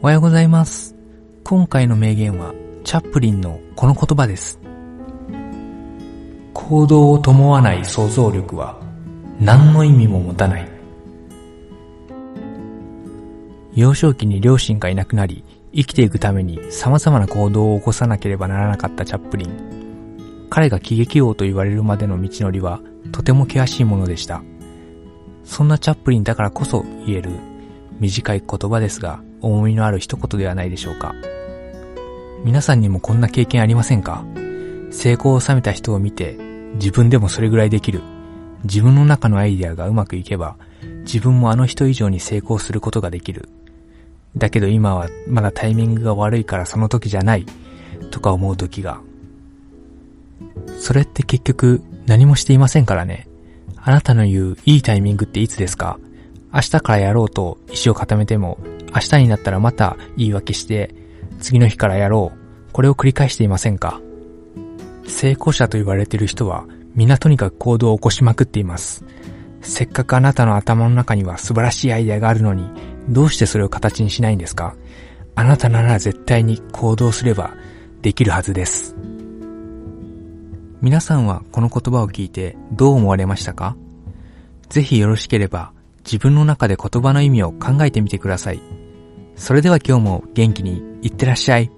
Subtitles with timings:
[0.00, 0.94] おはようございます。
[1.42, 4.60] 今回の名言は、チャップリンのこの言葉です。
[6.54, 8.80] 行動を伴わない想像力は、
[9.40, 10.68] 何の意味も持たない。
[13.74, 15.42] 幼少期に両親がいなくなり、
[15.74, 20.46] 生きていくために様々な行動を起こさなければならなかったチャップリン。
[20.48, 22.80] 彼が喜劇王と言われるまでの道のりは、
[23.10, 24.44] とても険しいものでした。
[25.42, 27.57] そんなチャップリンだからこそ言える
[28.00, 31.14] 短い言葉ですが、重みのある一言ではないでしょうか。
[32.44, 34.24] 皆さんにもこんな経験ありませんか？
[34.90, 36.36] 成功を収めた人を見て、
[36.74, 38.00] 自分でもそれぐらいできる。
[38.64, 40.56] 自分の中のアイデアがうまくいけば、
[41.02, 43.48] 自分もあの人以上に成功することができる。
[44.36, 47.46] だけど今はまだタイミングが悪いからその時じゃない。
[48.10, 49.00] とか思う時が。
[50.78, 53.28] それって結局何もしていませんからね。
[53.76, 55.98] あなたの言ういいタイミングっていつですか？
[56.58, 58.58] 明日からやろうと意志を固めても、
[58.92, 60.92] 明日になったらまた言い訳して、
[61.38, 62.72] 次の日からやろう。
[62.72, 64.00] これを繰り返していませんか？
[65.06, 66.64] 成功者と言われている人は、
[66.96, 69.04] 皆とにかく行動を起こしまくっています。
[69.60, 72.68] せっかくあなたの頭の中には素晴らしいアイデアがあるのに、
[73.08, 74.74] どうしてそれを形にしないんですか？
[75.36, 77.54] あなたなら絶対に行動すれば
[78.02, 78.96] できるはずです。
[80.80, 83.76] 皆さんはこの言葉を聞いてどう思われましたか？
[84.68, 85.72] ぜひよろしければ
[86.10, 88.62] 自分の中で言葉の意味を考えてみてください。
[89.36, 91.70] それでは今日も元気にいってらっしゃい。